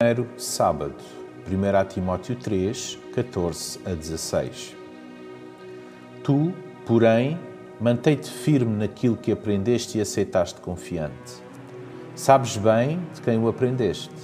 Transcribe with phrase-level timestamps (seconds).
[0.00, 0.94] Primeiro sábado,
[1.44, 4.76] 1 Timóteo 3, 14 a 16.
[6.22, 6.54] Tu,
[6.86, 7.36] porém,
[7.80, 11.42] mantém-te firme naquilo que aprendeste e aceitaste confiante.
[12.14, 14.14] Sabes bem de quem o aprendeste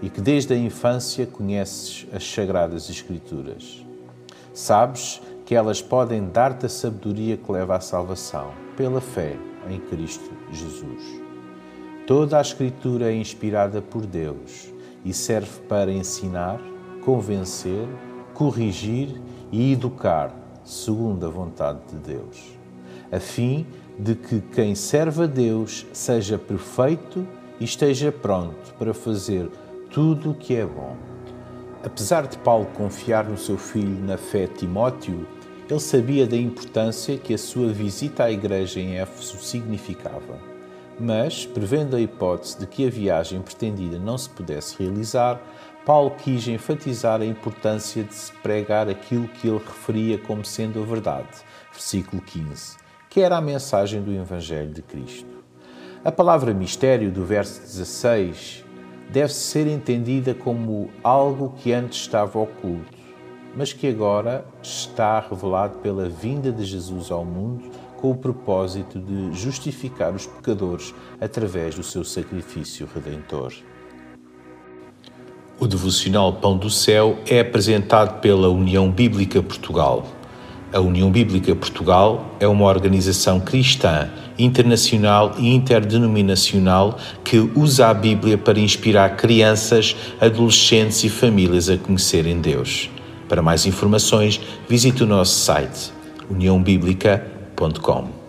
[0.00, 3.84] e que desde a infância conheces as sagradas Escrituras.
[4.54, 9.36] Sabes que elas podem dar-te a sabedoria que leva à salvação, pela fé
[9.68, 11.02] em Cristo Jesus.
[12.06, 14.70] Toda a Escritura é inspirada por Deus
[15.04, 16.60] e serve para ensinar,
[17.04, 17.88] convencer,
[18.34, 19.20] corrigir
[19.50, 20.34] e educar,
[20.64, 22.58] segundo a vontade de Deus,
[23.10, 23.66] a fim
[23.98, 27.26] de que quem serve a Deus seja perfeito
[27.60, 29.50] e esteja pronto para fazer
[29.90, 30.96] tudo o que é bom.
[31.84, 35.26] Apesar de Paulo confiar no seu filho na fé Timóteo,
[35.68, 40.51] ele sabia da importância que a sua visita à igreja em Éfeso significava
[40.98, 45.40] mas, prevendo a hipótese de que a viagem pretendida não se pudesse realizar,
[45.84, 50.86] Paulo quis enfatizar a importância de se pregar aquilo que ele referia como sendo a
[50.86, 51.28] verdade,
[51.72, 52.76] versículo 15,
[53.10, 55.26] que era a mensagem do Evangelho de Cristo.
[56.04, 58.64] A palavra mistério do verso 16
[59.10, 62.91] deve ser entendida como algo que antes estava oculto,
[63.56, 67.70] mas que agora está revelado pela vinda de Jesus ao mundo
[68.02, 73.52] com o propósito de justificar os pecadores através do seu sacrifício redentor.
[75.60, 80.04] O devocional Pão do Céu é apresentado pela União Bíblica Portugal.
[80.72, 88.36] A União Bíblica Portugal é uma organização cristã, internacional e interdenominacional que usa a Bíblia
[88.36, 92.90] para inspirar crianças, adolescentes e famílias a conhecerem Deus.
[93.32, 94.38] Para mais informações,
[94.68, 95.90] visite o nosso site
[96.28, 98.21] uniãobíblica.com.